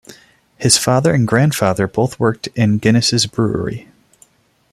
His 0.57 0.79
father 0.79 1.13
and 1.13 1.27
grandfather 1.27 1.85
both 1.85 2.19
worked 2.19 2.47
in 2.55 2.79
Guinness's 2.79 3.27
Brewery. 3.27 3.87